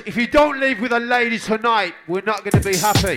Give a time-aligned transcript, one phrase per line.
[0.00, 3.16] If you don't leave with a lady tonight, we're not going to be happy.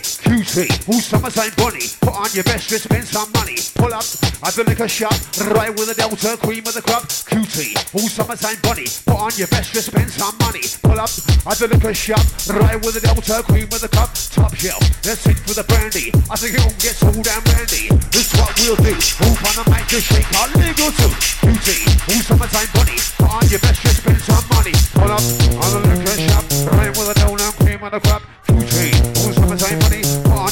[0.00, 1.86] Cutie, all summer same bunny.
[2.00, 3.56] Put on your best dress, spend some money.
[3.76, 4.04] Pull up
[4.42, 5.16] I at the liquor shop,
[5.56, 7.08] right with the Delta, cream of the crop.
[7.28, 8.84] Cutie, all summer same bunny.
[9.06, 10.64] Put on your best dress, spend some money.
[10.82, 11.10] Pull up
[11.46, 14.12] I at the liquor shop, right with the Delta, cream of the crop.
[14.36, 16.12] Top shelf, let's hit for the brandy.
[16.28, 17.88] I think it all get all damn brandy.
[18.12, 18.92] This is what we'll do.
[19.24, 21.12] Move on the mic, just shake our legal too.
[21.40, 22.98] Cutie, all summer same bunny.
[23.16, 24.74] Put on your best dress, spend some money.
[24.92, 26.44] Pull up at the liquor shop,
[26.76, 28.22] right with the Delta, cream of the crop.
[28.44, 29.15] Cutie,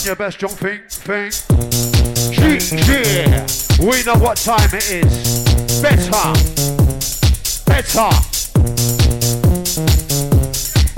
[0.04, 1.32] on your best jump thing, thing.
[2.36, 3.46] Yeah,
[3.80, 5.80] we know what time it is.
[5.80, 6.10] Better,
[7.64, 8.10] better.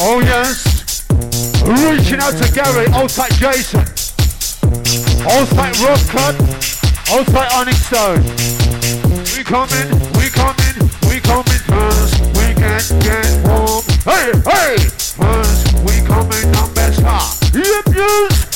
[0.01, 1.07] Oh yes,
[1.63, 3.85] reaching out to Gary, old tight Jason,
[5.27, 6.35] old tight Rob Cut,
[7.13, 8.23] old tight Onyx Stone.
[9.37, 9.89] We coming,
[10.19, 12.21] we coming, we coming first.
[12.39, 13.85] We can't get warm.
[14.03, 14.77] Hey, hey,
[15.15, 17.03] first we coming on better.
[17.53, 18.56] Yep, yes.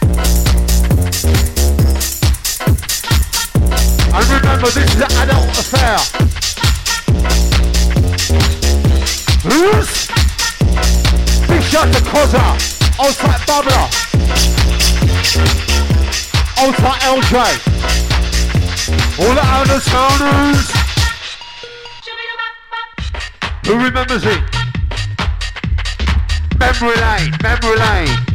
[4.13, 5.97] And remember, this is an adult affair.
[9.45, 10.07] Yes.
[11.47, 12.43] Big shout to Koza,
[13.15, 13.87] tight Barbara,
[16.73, 17.35] tight LJ,
[19.19, 20.71] all the of towners.
[23.65, 24.41] Who remembers it?
[26.59, 28.30] Memory lane, memory lane.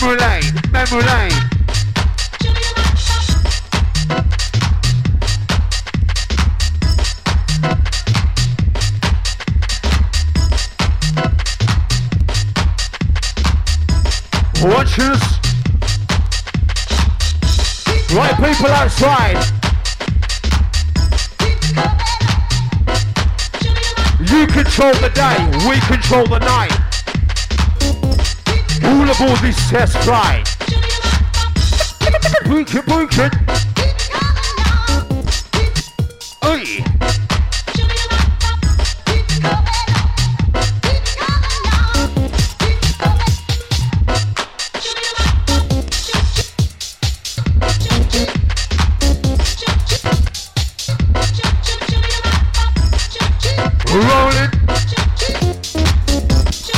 [0.00, 1.32] Memory lane, memory lane.
[14.62, 15.38] Watch us.
[18.14, 19.44] Right people outside.
[24.20, 26.87] You control the day, we control the night.
[29.08, 30.46] All aboard this test flight.
[32.02, 32.14] It,
[33.18, 33.48] it.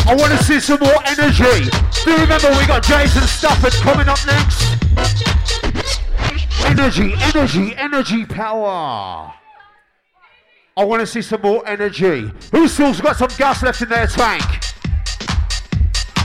[0.07, 1.90] I want to see some more energy.
[2.05, 4.63] Do you remember we got Jason Stafford coming up next?
[6.65, 9.33] Energy, energy, energy power.
[10.77, 12.31] I want to see some more energy.
[12.53, 14.43] Who still's got some gas left in their tank?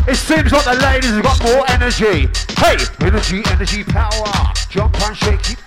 [0.07, 2.29] It seems like the ladies have got more energy.
[2.57, 4.53] Hey, energy, energy power.
[4.69, 5.57] Jump and shake it.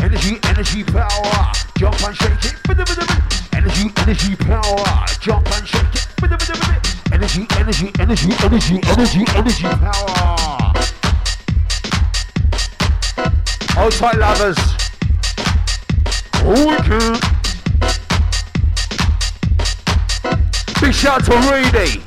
[0.00, 1.52] Energy, energy power.
[1.76, 3.29] Jump and shake it.
[3.60, 5.06] Energy, energy power.
[5.20, 6.08] Jump and shake it.
[7.12, 10.72] Energy, energy, energy, energy, energy, energy power.
[13.76, 14.56] Hold lovers.
[16.42, 17.20] Wicked.
[20.80, 22.02] Big shout to Reedy.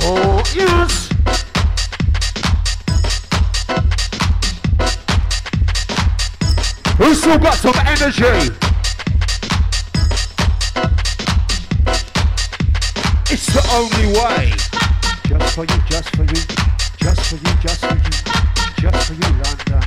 [0.00, 1.08] Oh, yes.
[6.98, 8.77] Who's still got some energy?
[13.70, 14.52] Only way.
[15.26, 16.42] Just for you, just for you,
[16.98, 18.10] just for you, just for you,
[18.80, 19.82] just for you, London.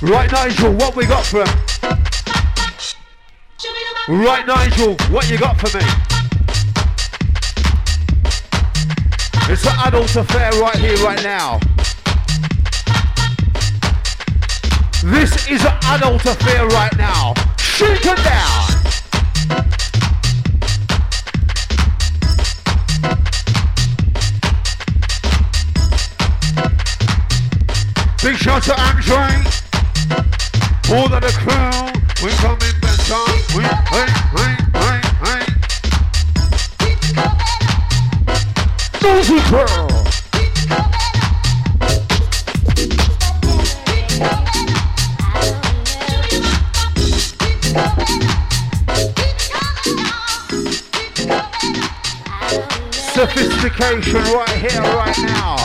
[0.00, 1.48] Right, Nigel, what we got for him?
[4.08, 6.07] Right, Nigel, what you got for me?
[9.50, 11.58] It's an adult affair right here, right now.
[15.02, 17.32] This is an adult affair right now.
[17.56, 18.68] Shake it down.
[28.22, 29.48] Big shout to Andre.
[30.92, 33.24] All of the crew, we coming better.
[33.56, 34.27] We, hey,
[53.88, 55.56] Sophistication right here, right now.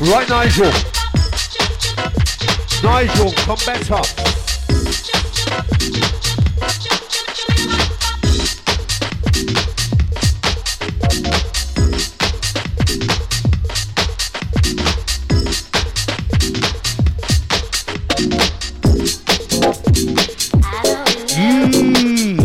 [0.00, 0.83] Right, Nigel.
[3.46, 4.02] Nigel, come better.
[21.36, 22.38] Mm.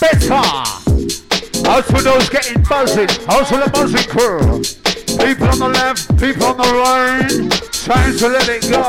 [0.00, 0.34] Better.
[1.68, 3.08] Out for those getting buzzing.
[3.28, 4.77] Out for the buzzing crew.
[7.88, 8.84] Time to let it go.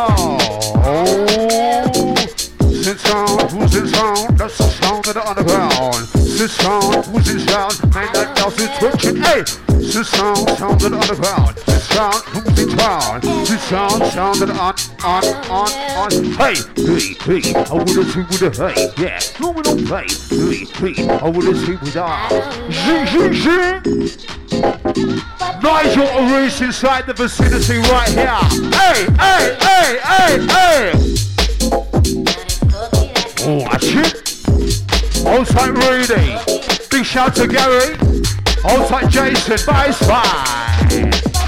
[2.69, 4.37] Sit sound, who's in sound?
[4.37, 5.95] That's the sound of the underground.
[5.95, 7.79] Sit sound, who's in sound?
[7.95, 9.15] Man, that else is twitching.
[9.23, 9.45] Hey,
[9.79, 11.57] sit sound, sound of the underground.
[11.59, 13.21] Sit sound, who's in town?
[13.45, 14.75] Sit sound, sound of the on,
[15.05, 16.11] on, on, on.
[16.35, 19.19] Hey, hey, hey, I wanna see with a hey, yeah.
[19.39, 20.07] No, we don't play.
[20.27, 22.19] Hey, hey, I wanna see with a
[22.69, 23.33] zing, zing,
[25.23, 25.38] zing.
[25.61, 28.27] Nigel Reese inside the vicinity right here.
[28.71, 30.91] Hey, hey, hey, hey, hey.
[33.41, 34.29] Oh, Watch it.
[35.25, 36.37] Outside Rudy.
[36.89, 37.95] Big shout to Gary.
[38.65, 39.57] Outside Jason.
[39.65, 41.39] Bye, bye.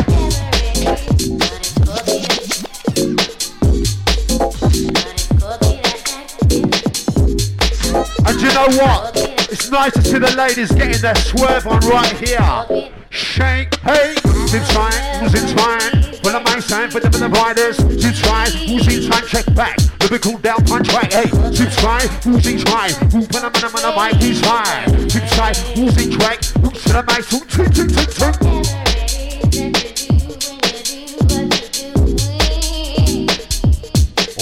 [8.26, 9.31] And you know what?
[9.52, 12.40] It's nice to see the ladies getting their swerve on right here.
[13.10, 15.92] Shake, hey, who's in time, who's in time?
[16.24, 19.78] The main sign, for the, riders, who's in time, who's in time, check back.
[20.00, 22.92] Lyrical down punch right, hey, who's in time, who's in time?
[23.12, 24.84] Who put a man on the mic, who's high?
[24.88, 28.40] Who's in time, who's in track, who's to the mic, who's tick, tick, tick, tick.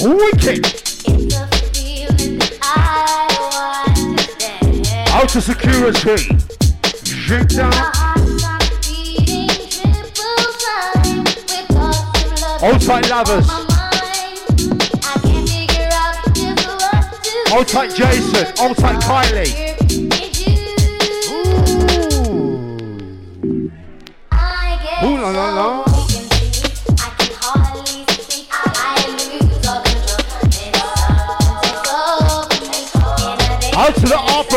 [0.06, 0.89] Wicked!
[5.30, 6.40] Out to security.
[7.04, 7.72] Drink down.
[12.64, 13.48] Outside lovers.
[17.52, 18.48] Outside Jason.
[18.58, 19.69] Outside Kylie.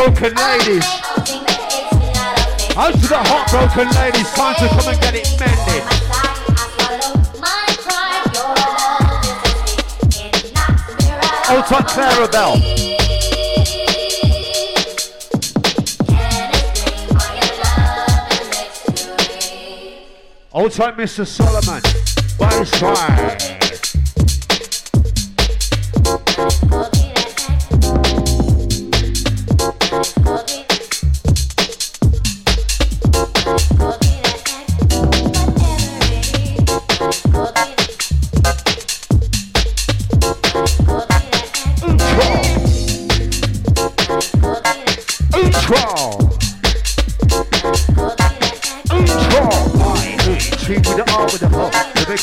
[0.03, 0.85] Heartbroken ladies.
[2.77, 4.33] Out to the heartbroken ladies.
[4.33, 5.83] Time to come and get it mended.
[11.49, 12.59] out Outside Clarabelle.
[20.55, 21.27] Outside Mr.
[21.27, 21.82] Solomon.
[22.39, 23.52] By his side.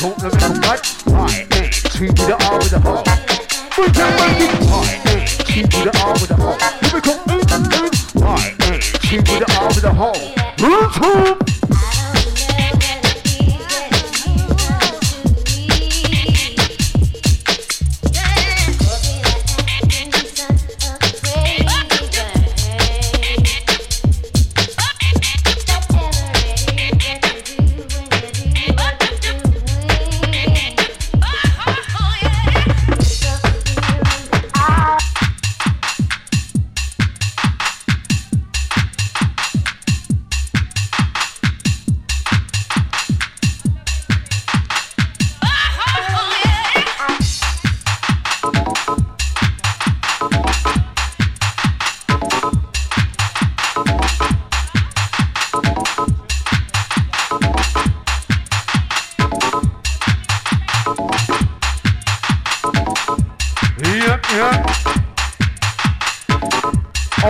[0.00, 0.39] talking about.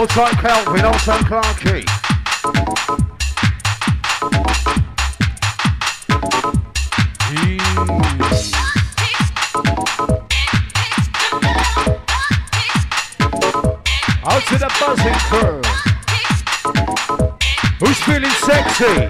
[0.01, 0.81] Hold tight, Kelvin.
[0.81, 1.85] Hold tight, Clarky.
[14.25, 15.61] Out to the buzzing crew.
[17.79, 19.10] Who's feeling sexy?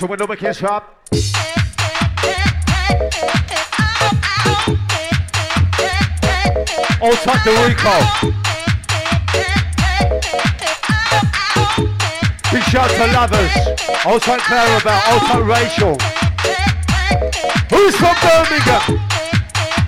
[0.00, 0.96] next one, Nova Kiss Shop.
[7.00, 7.94] All talk to Rico.
[12.52, 13.52] Big shout to Lovers.
[14.06, 15.02] Oh, talk Clarabelle.
[15.06, 15.96] Oh, talk Rachel.
[17.70, 19.00] Who's from Birmingham?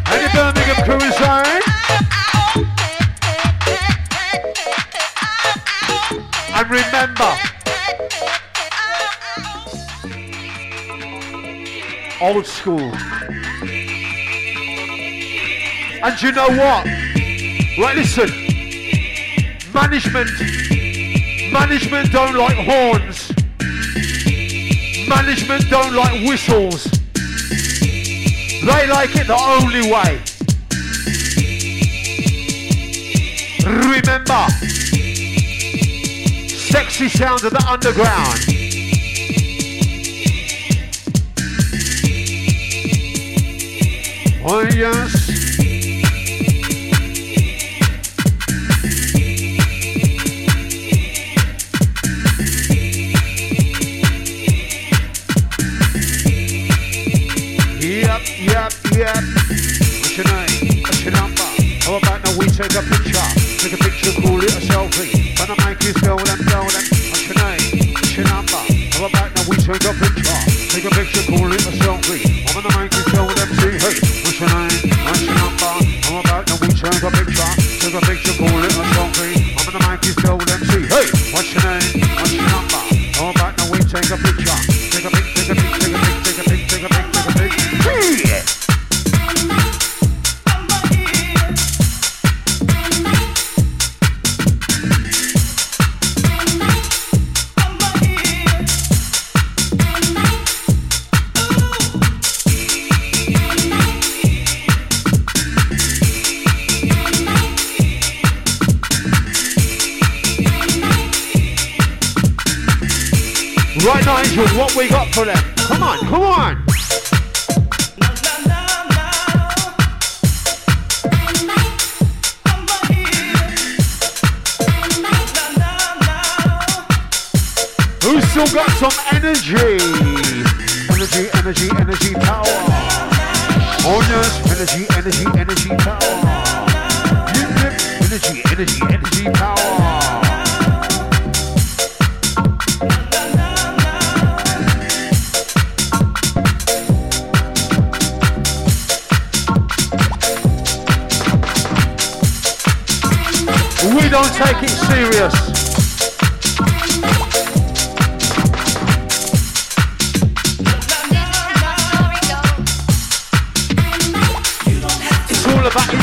[0.07, 1.17] Any Birmingham crew is
[6.57, 7.50] And remember,
[12.35, 12.93] old school.
[16.03, 16.87] And you know what?
[17.77, 18.31] Right, listen.
[19.75, 20.31] Management,
[21.53, 23.33] management don't like horns.
[25.09, 26.85] Management don't like whistles.
[28.63, 30.21] They like it the only way.
[33.67, 34.47] Remember,
[36.49, 38.50] sexy sounds of the underground.
[44.43, 45.20] Voyage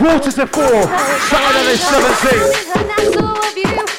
[0.00, 0.82] quarter to four,
[1.28, 3.89] Saturday seventeen.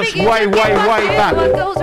[0.00, 1.79] us way, way, way back.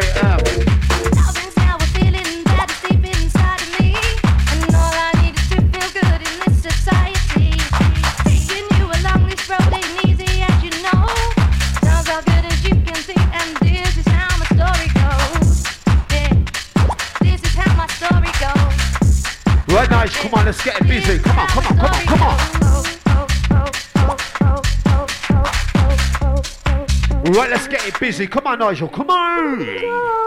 [0.00, 0.26] sorry.
[0.26, 0.27] Uh,
[28.08, 28.26] busy.
[28.26, 28.88] Come on, Nigel.
[28.88, 30.17] Come on.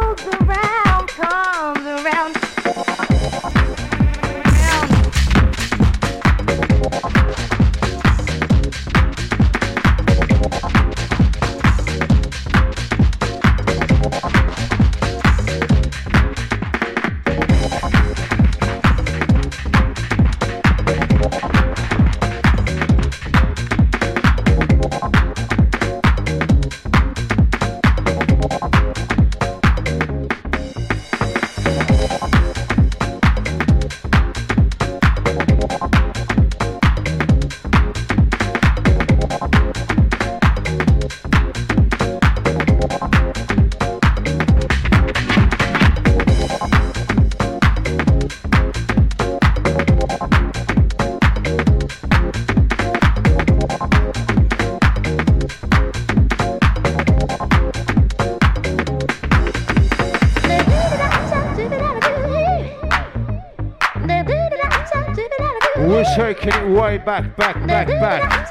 [67.05, 68.49] back, back, back, back.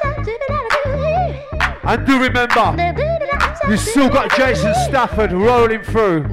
[1.83, 2.75] And do remember,
[3.69, 6.27] you still got Jason Stafford rolling through.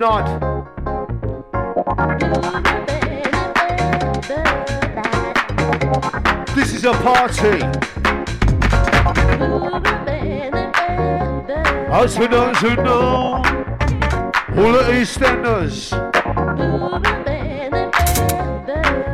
[0.00, 0.24] not.
[6.54, 7.60] This is a party.
[11.92, 13.42] As for those who know,
[14.56, 15.92] all the EastEnders.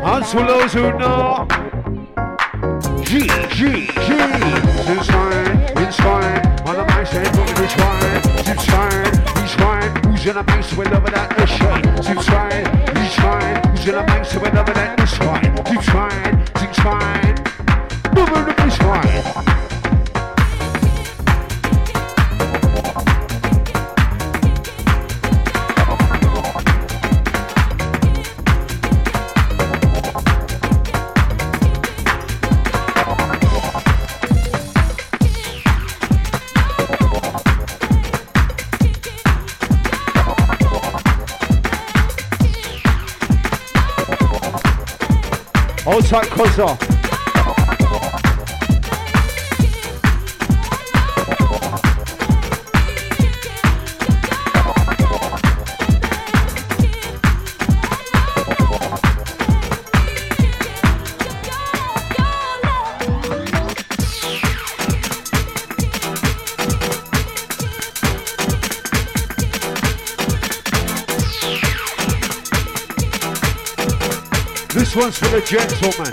[0.05, 1.46] As for those who know,
[10.37, 12.13] gonna make sure we love that issue.
[12.13, 14.86] You try, you try, you're gonna make sure we that
[45.87, 46.86] Old type Kozza.
[74.97, 76.11] This one's for the gentleman.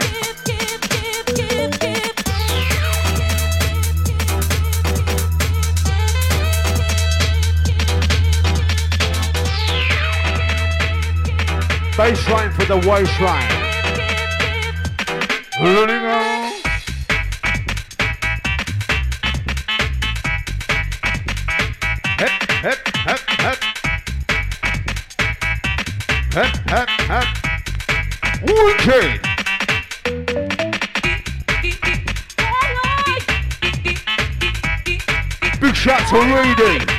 [11.96, 13.48] Baseline for the waistline.
[15.62, 16.04] Running
[36.14, 36.93] Parading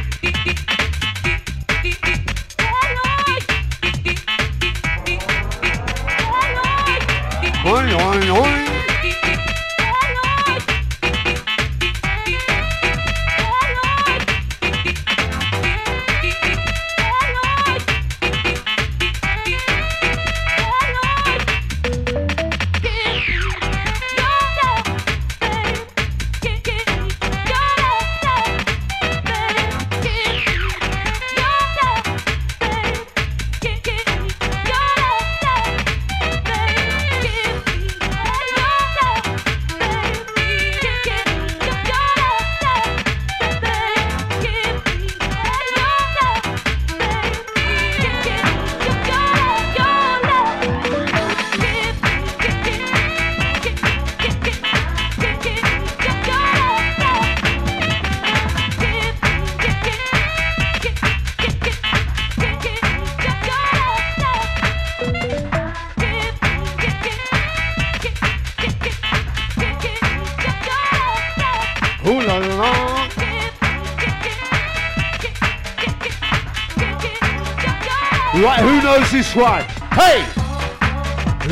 [79.34, 79.64] One.
[79.90, 80.24] Hey!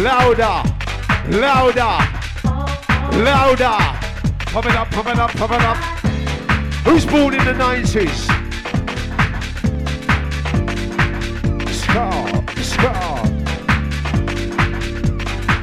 [0.01, 0.63] Louder!
[1.29, 1.99] Louder!
[3.19, 3.77] Louder!
[4.47, 5.77] Coming up, coming up, coming up.
[6.85, 8.29] Who's born in the 90s?
[11.75, 12.29] Scar,
[12.63, 13.25] scar.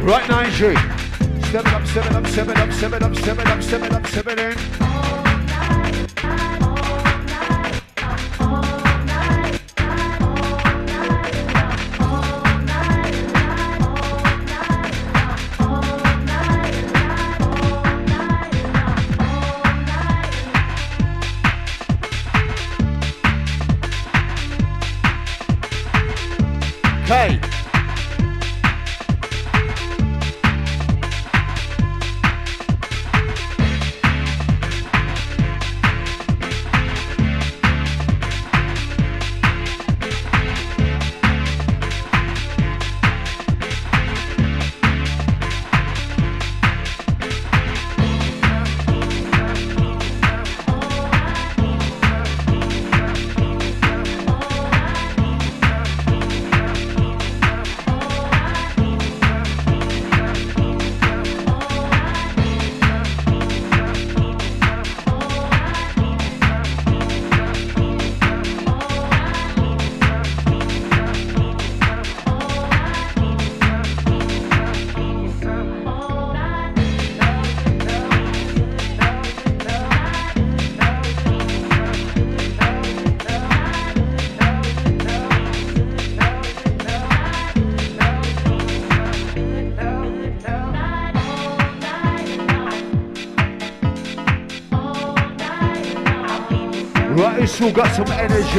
[0.04, 0.78] Right, Nigeria.
[1.52, 4.79] Seven up, seven up, seven up, seven up, seven up, seven up, seven in.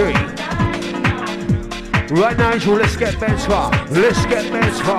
[0.00, 0.14] tree.
[2.10, 3.70] Right, angel let's get better.
[3.90, 4.94] Let's get better.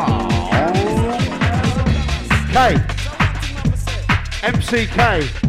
[2.50, 2.76] Okay,
[4.44, 5.41] MCK.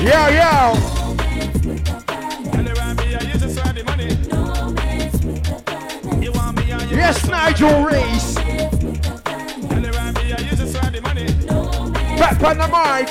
[0.00, 0.72] Yo, yo.
[6.90, 8.34] Yes, Nigel Reese.
[12.16, 13.08] Back on the mic.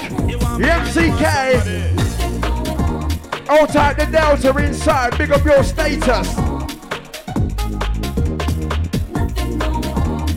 [0.60, 1.21] MCK.
[3.49, 5.15] All type the Delta inside.
[5.19, 6.36] Big up your status.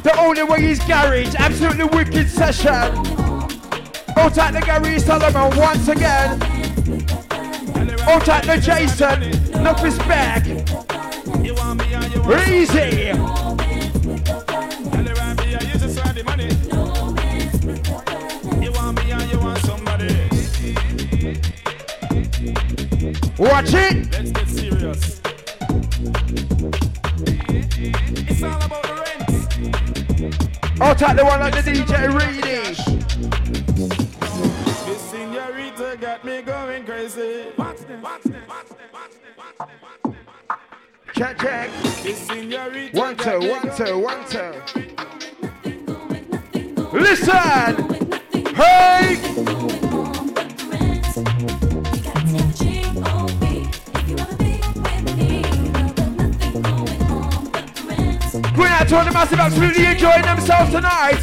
[0.03, 1.35] The only way is garage.
[1.37, 3.12] Absolutely wicked session.
[4.23, 6.41] Out out the Gary Solomon once again.
[8.09, 9.25] Out out the Jason.
[9.53, 10.47] Enough is back.
[12.49, 13.11] Easy.
[23.39, 24.13] Watch it.
[24.13, 25.21] Let's get serious.
[28.29, 28.95] It's all about the
[30.15, 30.81] rent.
[30.81, 32.72] I'll take the one like the DJ Reedy.
[41.15, 41.71] Check, check.
[42.95, 44.53] One, two, one, two, one, two.
[46.93, 47.33] Listen.
[48.55, 49.17] Hey.
[58.55, 61.21] Going out to all the massive absolutely enjoying themselves tonight.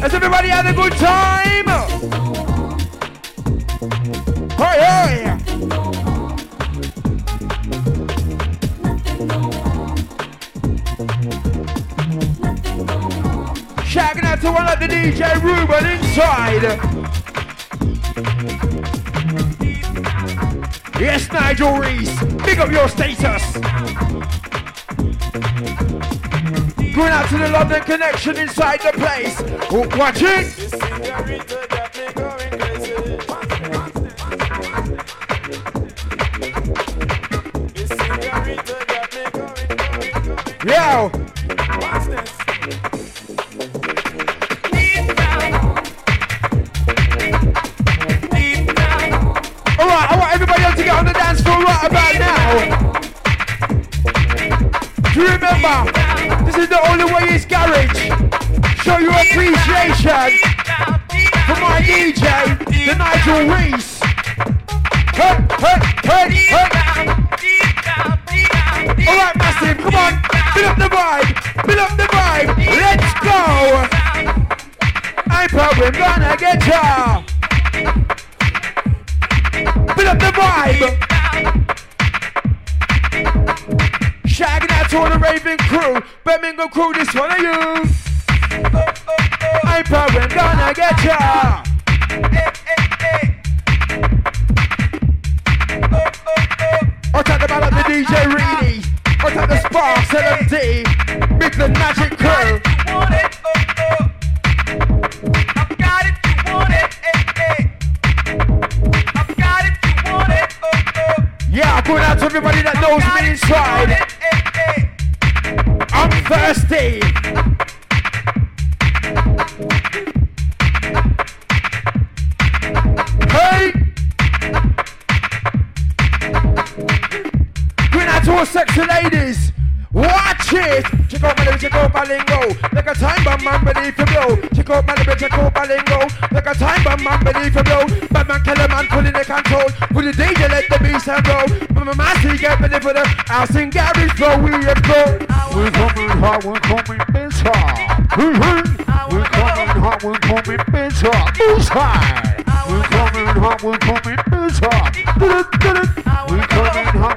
[0.00, 1.68] Has everybody had a good time?
[4.56, 5.41] Hey, hey.
[14.42, 16.62] To one like the DJ Ruben inside.
[21.00, 22.20] Yes, Nigel Reese.
[22.44, 23.52] Big up your status.
[26.92, 29.40] Going out to the London connection inside the place.
[29.70, 30.56] Oh, Watch it.
[30.56, 30.72] This
[59.82, 60.38] appreciation
[61.46, 63.91] for my DJ, the Nigel Reese.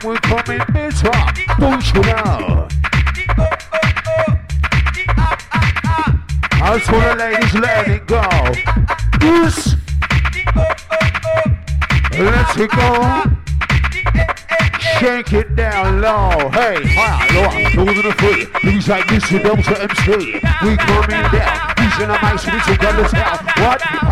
[0.06, 1.12] Hot, we're coming bitter.
[1.60, 2.68] Don't you know?
[6.60, 8.22] That's for the ladies, let it go.
[9.22, 9.76] Yes.
[12.18, 13.24] Let's it go.
[15.00, 16.50] Shake it down low.
[16.50, 18.62] Hey, hi, low, lower than a foot.
[18.62, 20.39] Things like this with Delta MC.
[20.63, 21.74] We coming down.
[21.78, 23.38] These in the mics, we together tell.
[23.65, 24.05] What?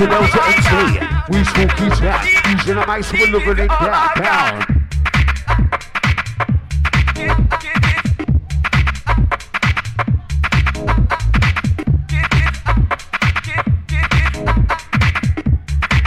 [0.00, 0.98] Like this with MC.
[1.30, 1.44] We
[2.02, 2.24] out.
[2.24, 4.10] These in the mics, we're looking it down.
[4.16, 4.80] down.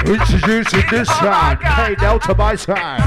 [0.06, 3.07] Introducing this sound, K Delta by side.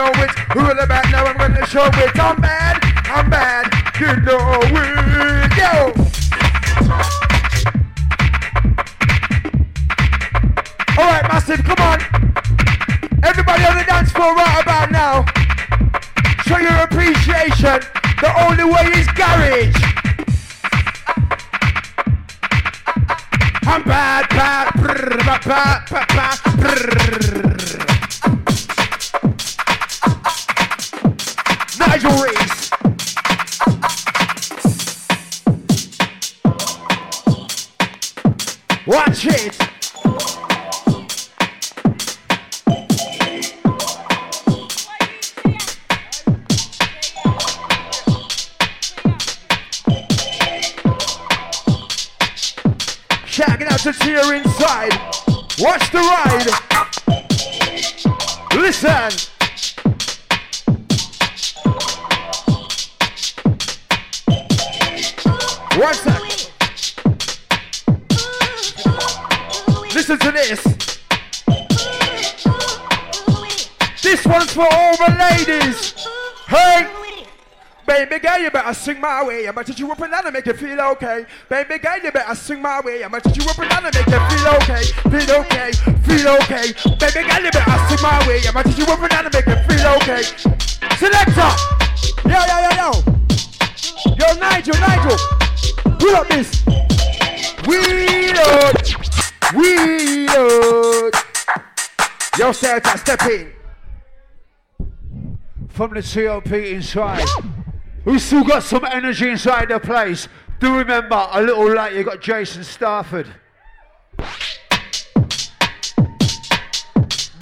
[0.00, 0.30] know it?
[0.54, 1.10] The bad?
[1.12, 2.18] Now I'm gonna show it.
[2.18, 3.68] I'm bad, I'm bad,
[4.00, 5.52] you know it.
[5.60, 5.92] Yo!
[10.96, 12.00] Alright, massive, come on.
[13.22, 15.26] Everybody on the dance floor right about now.
[16.46, 17.80] Show your appreciation.
[18.22, 19.76] The only way is garage.
[23.64, 27.39] I'm bad, bad, brr, bad, bad, bad, brr.
[53.26, 54.98] Shagging out to tear inside.
[55.58, 56.48] Watch the ride.
[58.54, 59.29] Listen.
[74.60, 76.06] For all the ladies.
[76.46, 76.86] Hey,
[77.86, 79.48] baby girl, you better sing my way.
[79.48, 81.24] I'ma teach you up and down and make you feel okay.
[81.48, 83.02] Baby girl, you better sing my way.
[83.02, 84.82] I'ma teach you up and down and make you feel okay.
[85.08, 85.72] Feel okay,
[86.04, 86.66] feel okay.
[87.00, 88.40] Baby girl, you better sing my way.
[88.46, 90.22] I'ma teach you up and down and make you feel okay.
[91.00, 91.52] Selector,
[92.28, 92.90] yo yo yo yo.
[94.20, 95.16] Yo, Nigel, Nigel,
[95.98, 96.62] pull up this.
[97.66, 98.76] We load,
[99.54, 101.14] we load.
[102.38, 103.59] Yo, Santa, step in.
[105.80, 107.26] From the COP inside.
[108.04, 110.28] Who still got some energy inside the place?
[110.58, 113.26] Do remember, a little late, you got Jason Stafford.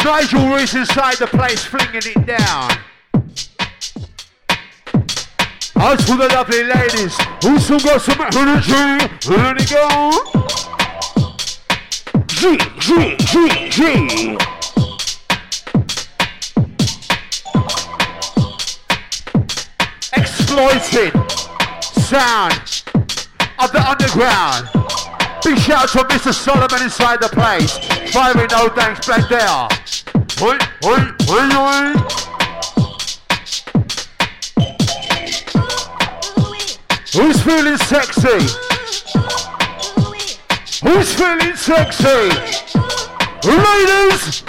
[0.04, 2.70] Nigel Reese inside the place, flinging it down.
[5.74, 9.04] Out to the lovely ladies who still got some energy.
[9.28, 10.12] Let it go.
[12.28, 14.57] G, G, G, G.
[20.50, 21.12] Exploited
[21.92, 22.54] sound
[23.58, 24.66] of the underground.
[25.44, 26.32] Big shout out to Mr.
[26.32, 27.76] Solomon inside the place.
[28.12, 29.68] Firing no thanks back there.
[30.40, 30.56] Oi,
[30.86, 31.92] oi, oi, oi.
[37.12, 38.40] Who's feeling sexy?
[40.82, 42.30] Who's feeling sexy?
[43.44, 44.42] Ladies,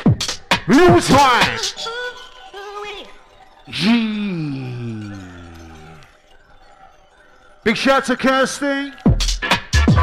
[0.66, 1.60] new time.
[3.68, 4.69] Yee.
[7.62, 8.94] Big shout to Kirsty.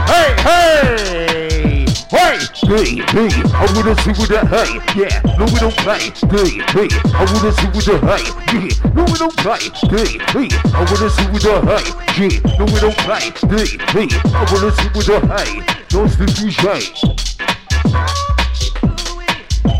[0.05, 1.87] Hey, hey!
[2.11, 2.39] Hey!
[2.67, 6.13] Hey, hey, I wanna see with the hey, yeah, no we don't play.
[6.29, 9.73] Hey, hey, I wanna see with the hey, yeah, no we don't play.
[9.89, 11.85] Hey, hey, I wanna see with the hey,
[12.21, 13.33] yeah, no we don't play.
[13.49, 16.93] Hey, hey, I wanna see with the hey, don't sleep DJ.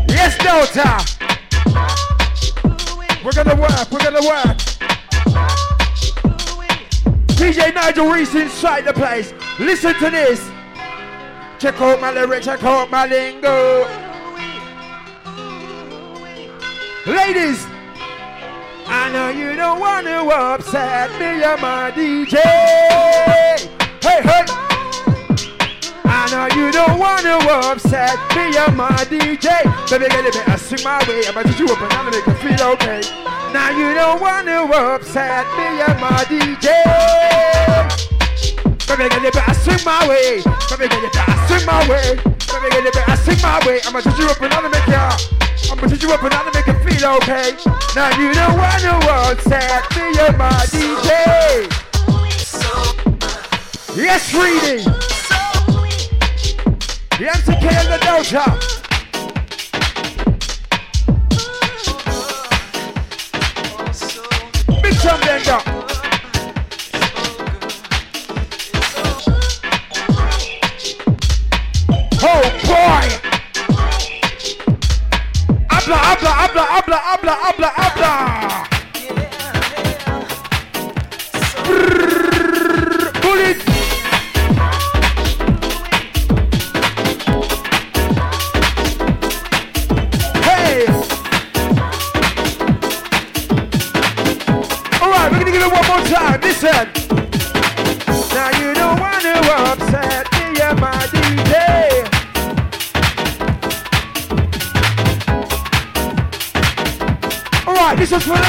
[0.09, 1.05] Yes, Delta!
[3.23, 4.57] We're gonna work, we're gonna work.
[7.37, 9.31] DJ Nigel Reese inside the place.
[9.59, 10.39] Listen to this.
[11.59, 13.85] Check out my lyrics, check out my lingo.
[17.05, 17.65] Ladies,
[18.87, 22.37] I know you don't want to upset me, you're my DJ.
[24.01, 24.66] Hey, hey.
[26.33, 27.39] I you don't want to
[27.71, 29.63] upset me, you're my DJ.
[29.87, 31.23] Baby, get it better, sing my way.
[31.23, 32.99] I'm about to you up and to make you feel okay.
[33.55, 36.67] Now you don't want to upset me, you're my DJ.
[38.87, 40.43] Baby, get it better, sing my way.
[40.67, 42.19] Baby, get it better, sing my way.
[42.19, 43.79] Baby, get it better, sing my way.
[43.85, 44.99] I'm gonna touch you up and to make you.
[45.71, 47.55] I'm gonna you up and to make you feel okay.
[47.95, 48.99] Now you don't want to
[49.31, 51.07] upset me, you're my DJ.
[53.95, 55.16] Yes, reading.
[57.17, 58.45] The MCK and the Delta.
[65.01, 65.61] Jump them.
[72.21, 73.07] Oh boy!
[75.71, 78.76] Abla, abla, abla, abla, abla, abla, abla!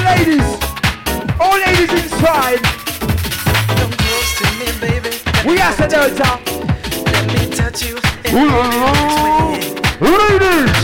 [0.08, 0.48] Ladies.
[1.40, 2.60] All ladies inside.
[3.78, 5.10] Come close to me, baby.
[5.46, 6.30] We ask the Delta.
[7.12, 7.96] Let me touch you.
[8.32, 8.92] Ooh la la.
[10.00, 10.78] Ladies.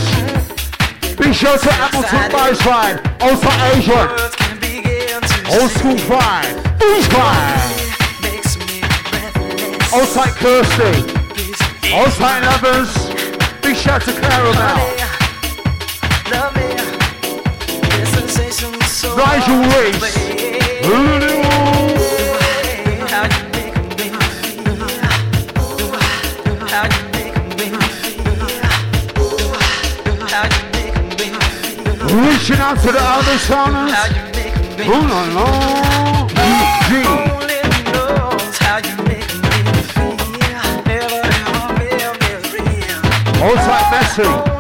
[1.17, 2.99] Big shout to Hamilton Boys Fine.
[3.21, 4.09] Also Asian.
[4.09, 6.55] Words can begin to Old school fine.
[6.81, 7.71] Who's fine?
[8.23, 9.95] makes me breathless.
[9.95, 10.95] Outside Kirsty.
[11.95, 12.93] Outside Lovers.
[13.63, 14.94] Big shout to Caramel.
[19.17, 21.05] Me feel.
[32.15, 33.93] Reaching out to the other sounders.
[34.81, 35.47] Ooh la la.
[36.37, 36.91] UG.
[37.07, 37.63] Only
[44.33, 44.54] knows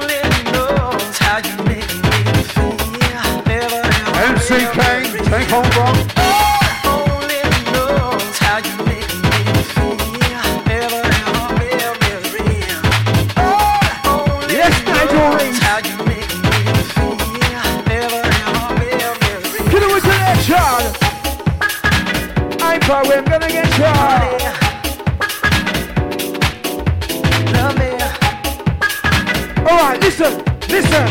[30.19, 31.07] listen, listen.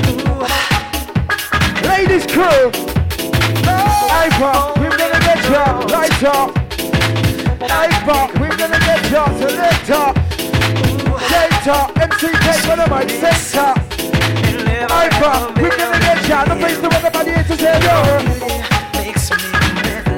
[1.84, 2.83] Ladies crew.
[6.24, 6.56] Shot.
[7.60, 8.32] Light up.
[8.40, 9.32] We're gonna get shot.
[9.40, 10.16] Select up.
[11.30, 13.72] Data, MCK for the mic, center.
[14.94, 16.48] Hyper, we're gonna get shot.
[16.48, 17.96] The place to where the body is to say yo.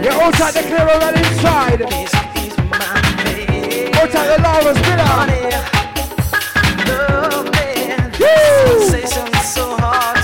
[0.03, 1.80] You're outside the clear right inside.
[1.80, 2.86] This is my.
[3.99, 4.45] Outside the.
[6.88, 8.12] Love man.
[8.20, 8.89] Woo!
[8.89, 10.14] Sensation so hard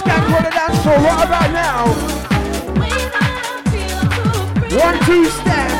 [0.00, 1.84] Going out to the one the dance floor right about now.
[2.80, 4.78] when I feel too free.
[4.78, 5.71] One, two, step.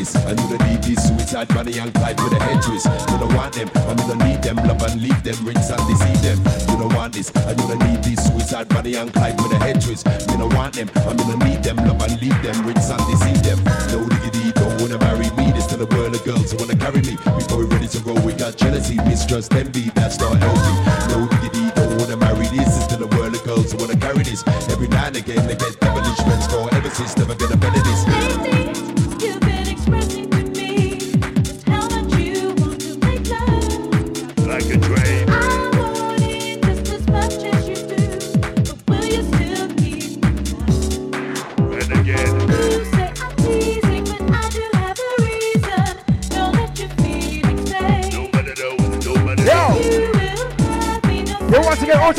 [0.00, 2.86] Want this, and need this suicide Bonnie and Clyde with a head twist.
[2.88, 5.84] You don't want them, and you don't need them, love and leave them, rinse and
[5.84, 6.38] deceive them.
[6.72, 9.76] You don't want this, you don't need this suicide Bonnie and Clyde with a head
[9.82, 10.08] twist.
[10.08, 13.02] You don't want them, and you don't need them, love and leave them, rinse and
[13.12, 13.60] deceive them.
[13.92, 15.52] No diggity, don't wanna marry me.
[15.52, 17.20] This to the world of girls who wanna carry me.
[17.36, 20.76] Before we're ready to go, we got jealousy, mistrust, envy, that's not healthy.
[21.12, 22.72] No diggity, don't wanna marry this.
[22.72, 24.48] This to the world of girls who wanna carry this.
[24.72, 28.19] Every now and again, they get devilish friends for ever since, never gonna benefit this.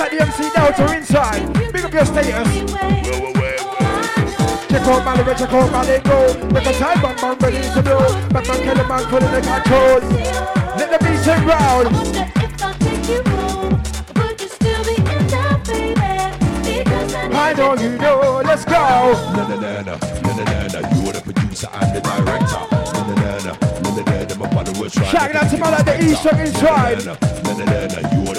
[0.01, 1.53] At the MC Delta inside.
[1.71, 2.71] Big up your status.
[4.69, 6.49] Check out Mali, check out Mali, go.
[6.51, 7.99] Make a time bomb, man, ready to blow.
[8.29, 9.99] Batman, kill the man, put in the control.
[10.77, 11.87] Let the beat turn round.
[17.33, 18.71] I know you know, let's go.
[18.71, 20.79] Na na na na, na na na na.
[20.95, 22.65] You are the producer and the director.
[22.71, 24.35] Na na na na, na na na na.
[24.35, 27.05] My followers trying Shout out to man like the East Rock inside.
[27.05, 28.15] Na na na na na.
[28.15, 28.30] You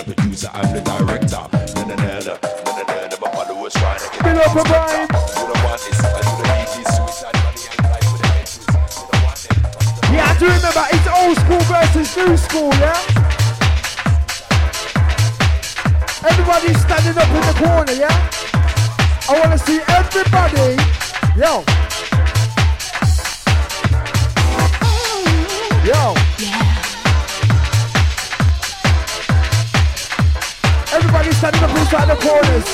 [0.55, 1.45] are the the director.
[1.75, 3.17] Na na na na, na na na.
[3.23, 5.09] My followers trying to get Build up a vibe.
[5.09, 6.89] You don't want this, you don't need this.
[6.97, 8.33] Suicide money and life with the.
[8.93, 10.13] You don't want them.
[10.13, 12.99] You have to remember, it's old school versus new school, yeah?
[16.29, 18.31] Everybody standing up in the corner, yeah?
[19.29, 20.77] I wanna see everybody,
[21.37, 21.65] yo.
[25.85, 26.22] Yo.
[30.93, 32.67] Everybody standing up inside the corners.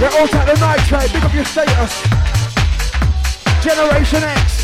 [0.00, 1.92] We're all at the night train, big up your status.
[3.62, 4.59] Generation X.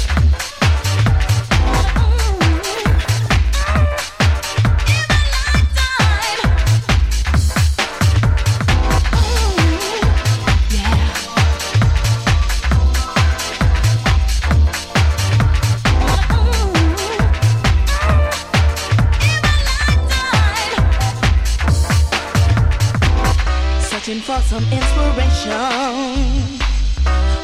[24.27, 25.53] for some inspiration.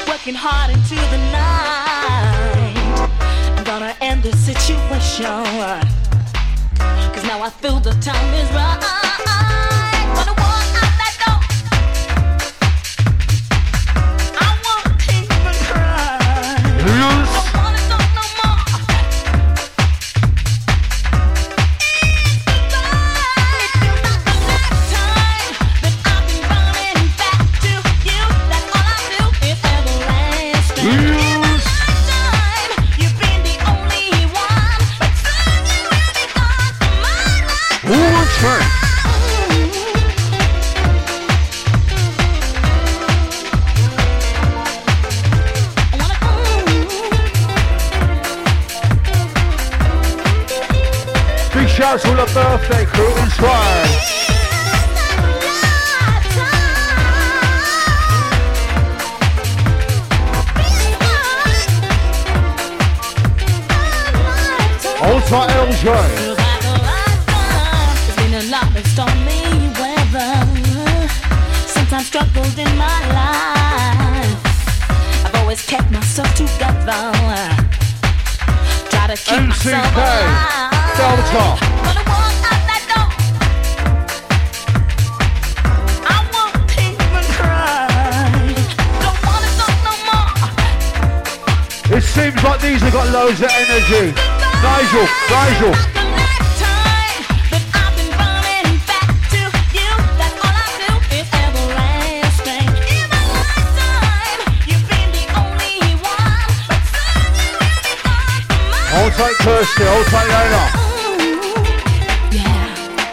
[0.05, 2.75] Working hard into the night.
[3.57, 5.23] I'm gonna end this situation.
[7.13, 8.92] Cause now I feel the time is right.
[65.83, 66.35] Weather.
[71.65, 74.39] Sometimes struggled in my life.
[75.25, 77.11] I've always kept myself together.
[78.89, 80.71] Try to keep myself alive.
[80.97, 81.45] Delta.
[81.83, 83.09] Gonna walk out that door.
[86.07, 87.87] I won't even cry.
[89.03, 89.75] Don't wanna talk.
[91.91, 94.32] It seems like these have got loads of energy.
[94.63, 95.73] Nigel, Nigel.
[108.95, 110.63] Hold tight Kirsty, hold tight Layla.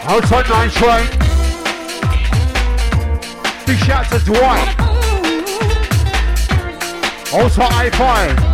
[0.07, 1.05] Hold tight Nine Train.
[3.65, 4.75] Big shout to Dwight.
[7.29, 8.50] Hold tight A5.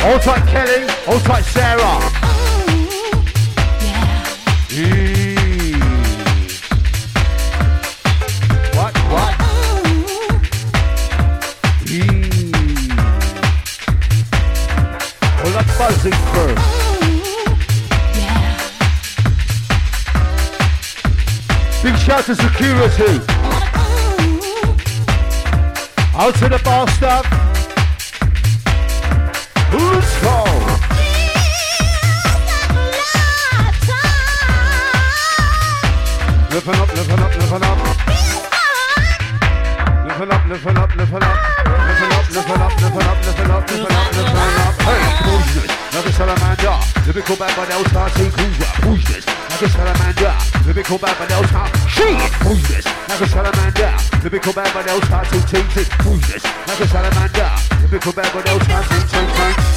[0.00, 0.86] Hold tight Kelly.
[1.06, 1.98] Hold tight Sarah.
[4.70, 5.74] Eee.
[8.76, 8.96] What?
[9.12, 9.34] What?
[11.90, 12.52] Eee.
[15.40, 16.54] Hold that buzzing crew.
[21.82, 23.20] Big shout to security.
[26.14, 27.47] Out to the bar staff.
[47.18, 48.64] Lyrical bad by Delta, take over.
[48.86, 49.26] Push this.
[49.26, 50.34] Like a salamander.
[50.64, 51.88] Lyrical bad by Delta.
[51.88, 52.30] Shit.
[52.38, 52.86] Push this.
[53.08, 53.96] Like a salamander.
[54.22, 55.90] Lyrical bad by Delta, take, take, take.
[55.98, 56.44] Push this.
[56.44, 57.50] Like a salamander.
[57.90, 59.67] Lyrical bad by Delta, take, take, take.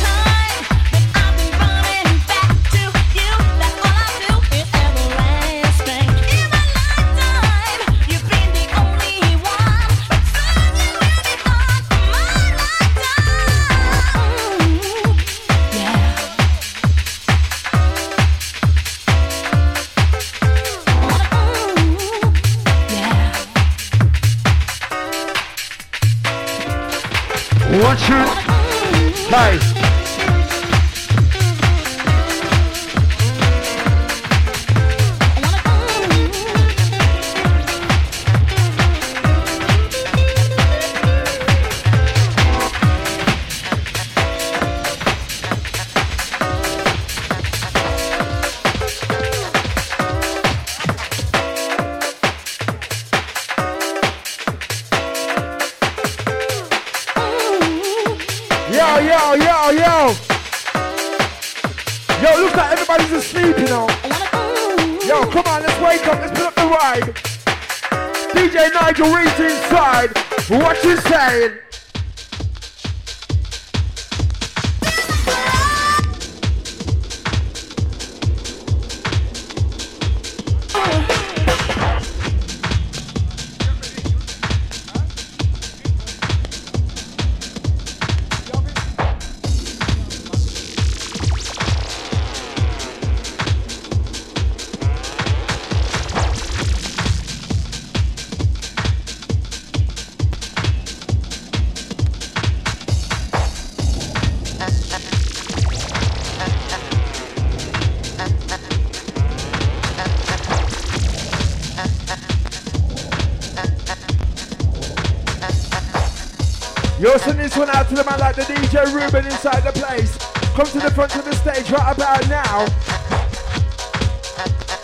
[117.81, 120.15] Out to the man like the DJ Ruben inside the place.
[120.53, 122.67] Come to the front of the stage right about now.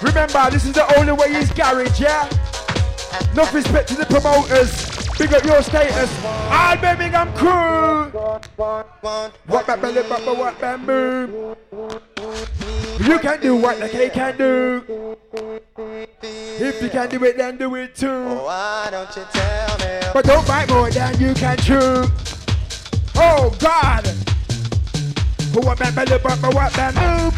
[0.02, 2.28] Remember, this is the only way is garage, yeah?
[3.34, 4.88] Enough respect to the promoters.
[5.18, 6.10] Big up your status.
[6.26, 8.10] All Birmingham crew.
[9.45, 11.56] What that belly bumper, what bamboo.
[13.00, 15.18] You can do what the K can do.
[16.60, 18.08] If you can do it, then do it too.
[18.08, 20.00] Oh, why don't you tell me?
[20.14, 22.36] But don't bite more than you can chew.
[23.20, 24.03] Oh God!
[25.53, 27.34] But what that belly bumper, what that move?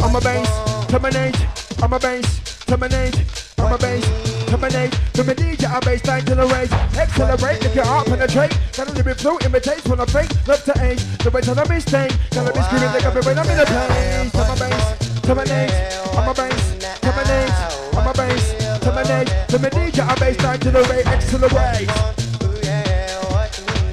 [0.00, 1.36] I'm a bass, terminate.
[1.82, 3.24] I'm a bass, terminate.
[3.58, 4.92] I'm a bass, terminate.
[5.14, 6.72] To my DJ, I bass line to the race.
[6.96, 8.56] Accelerate, if your heart penetrate.
[8.76, 10.30] Gotta live it through, imitate when I fake.
[10.46, 12.12] Love to age, the way to the mistake.
[12.30, 14.34] Gotta be screaming like I've when I'm in the place.
[14.34, 15.72] I'm a bass, terminate.
[16.16, 17.87] I'm a bass, terminate.
[17.94, 19.28] I'm a bass, terminate.
[19.48, 21.06] To my DJ, I bass line to the race.
[21.06, 21.88] Accelerate.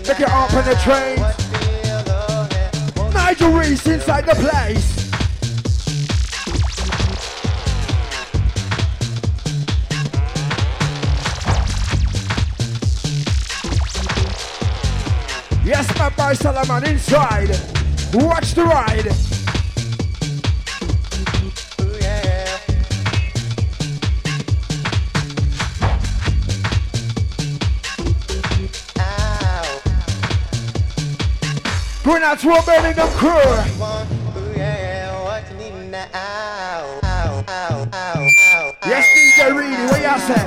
[0.08, 1.20] Make your heart penetrate.
[3.14, 4.96] Nigel Reese inside the place.
[15.66, 17.50] Yes, my boy Solomon inside.
[18.14, 19.45] Watch the ride.
[32.06, 33.32] Going out to a Birmingham crew.
[38.86, 40.42] Yes, DJ Reedy, what y'all say?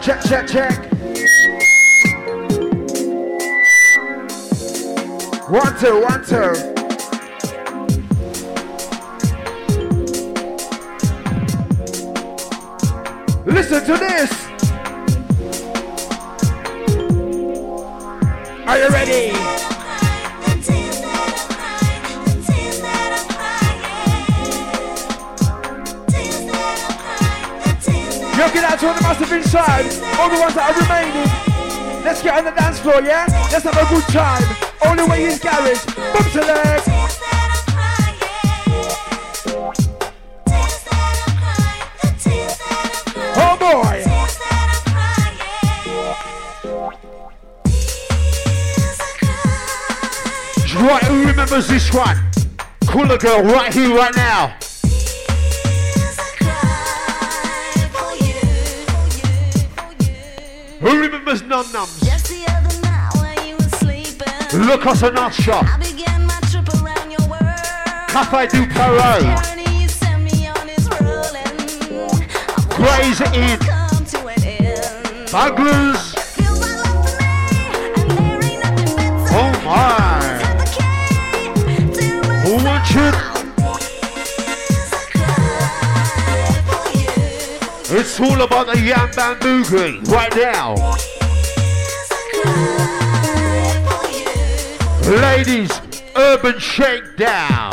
[0.00, 0.88] Check, check, check.
[5.50, 6.52] One, two, one, two.
[13.44, 14.49] Listen to this.
[18.70, 19.32] Are you ready?
[28.38, 29.86] Yo, get out to all the massive inside.
[30.20, 32.04] All the ones that are remaining.
[32.04, 33.26] Let's get on the dance floor, yeah?
[33.50, 34.44] Let's have a good time.
[34.86, 35.84] Only way is garage.
[36.14, 36.89] Bump to leg.
[51.50, 52.16] Remembers this one?
[52.86, 54.54] Cooler girl right here, right now.
[60.78, 62.04] Who remembers Num Nums?
[62.04, 65.66] Just the other night when you were sleeping, Look us a nut shop.
[65.66, 67.40] I began my trip around your world.
[88.10, 90.74] It's all about the Yam Bamboo Green right now.
[95.08, 95.70] Ladies,
[96.16, 97.69] Urban Shakedown.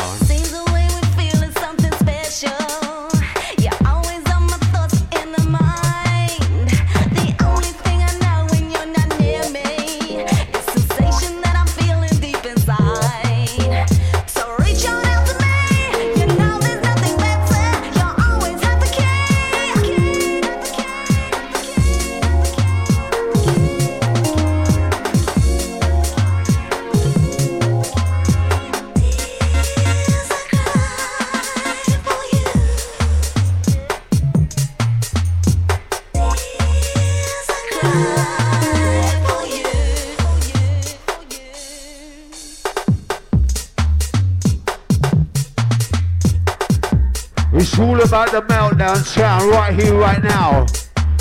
[48.88, 50.66] on sound right here, right now.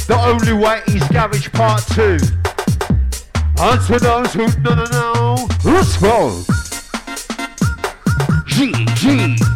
[0.07, 2.19] The only way is Garage Part 2.
[3.59, 6.45] And to those who don't know, let's go.
[8.47, 9.56] G, G.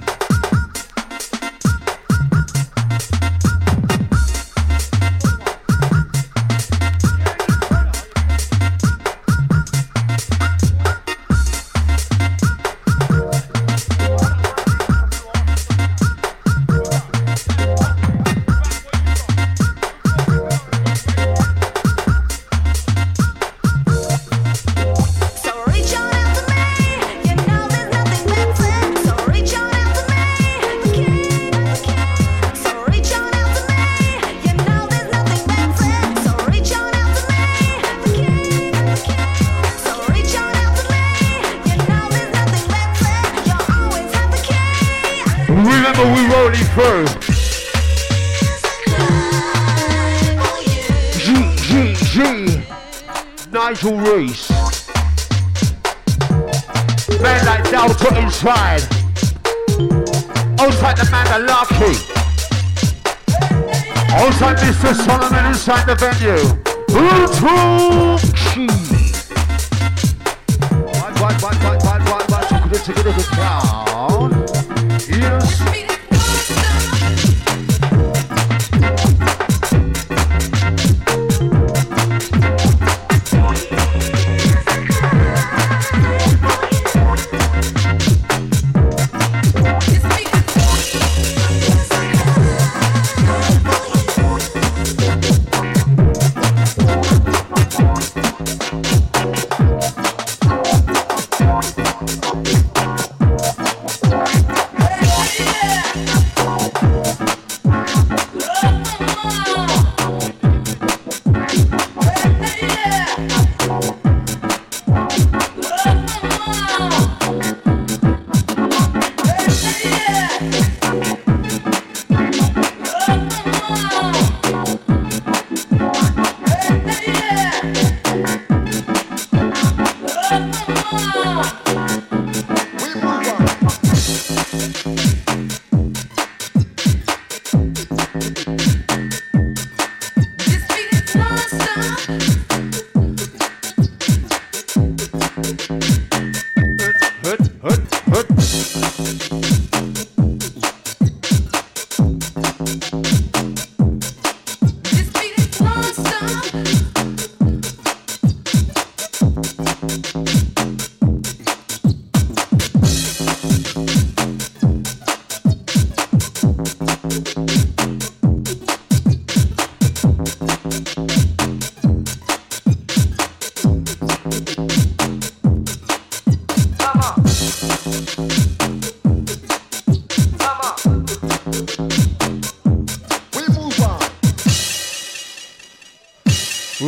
[65.70, 66.39] time the venue.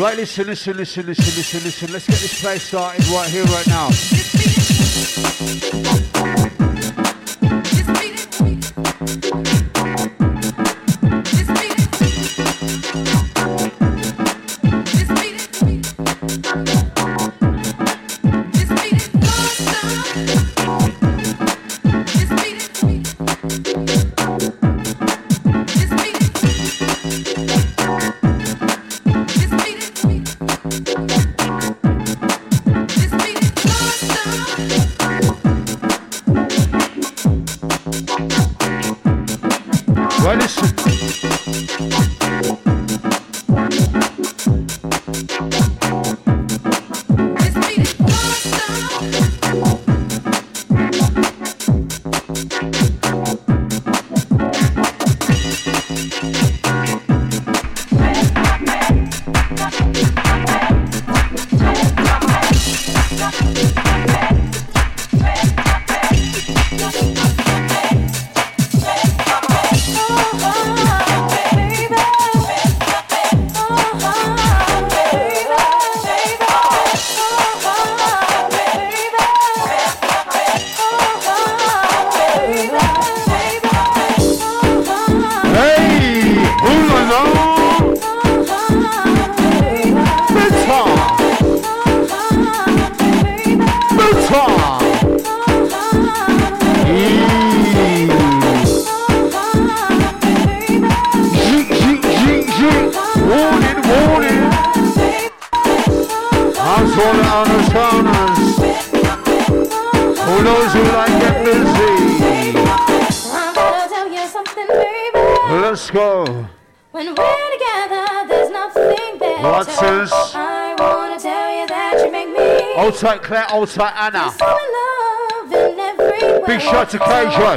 [0.03, 1.93] Right, listen, listen, listen, listen, listen, listen.
[1.93, 4.32] Let's get this place started right here, right now.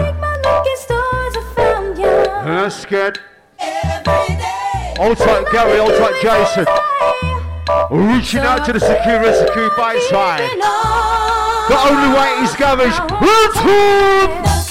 [0.04, 2.06] Think my lucky stars have found you.
[2.06, 3.20] Let's get.
[5.16, 5.78] Tight, Gary.
[5.98, 6.66] Tight, Jason.
[7.92, 10.50] Reaching out to the security crew by side.
[11.68, 13.00] The only way is garage.
[14.44, 14.65] Let's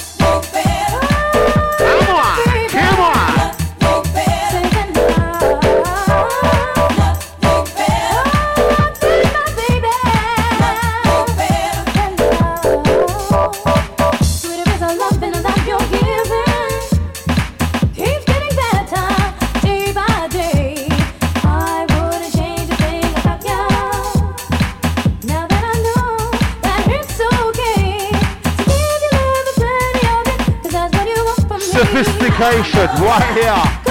[32.45, 33.84] Right here.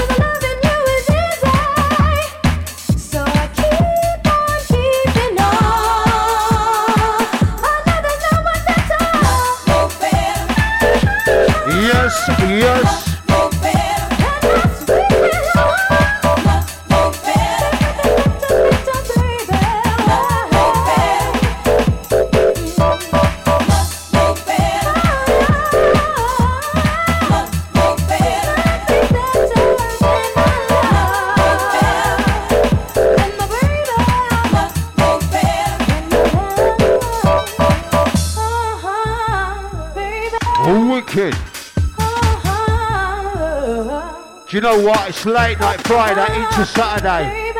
[44.64, 45.10] Know what?
[45.10, 47.52] It's late night Friday into Saturday.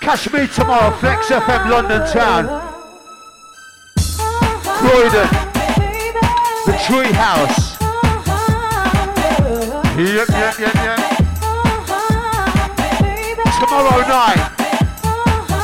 [0.00, 2.46] Catch me tomorrow, Flex FM London Town.
[4.64, 5.28] Croydon.
[6.64, 7.78] The Tree House.
[9.98, 10.98] Yep, yep, yep, yep.
[13.60, 14.40] Tomorrow night.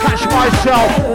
[0.02, 1.05] Catch myself.